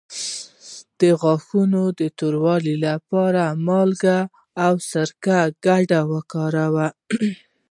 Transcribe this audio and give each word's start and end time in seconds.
د 0.99 1.01
غاښونو 1.21 1.83
د 1.99 2.01
توروالي 2.19 2.75
لپاره 2.87 3.43
د 3.49 3.53
مالګې 3.67 4.19
او 4.65 4.73
سرکې 4.89 5.39
ګډول 5.65 6.01
وکاروئ 6.13 6.89